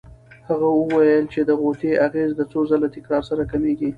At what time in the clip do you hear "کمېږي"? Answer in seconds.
3.51-3.89